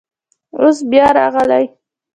[0.59, 1.65] اوس بیا راغلی.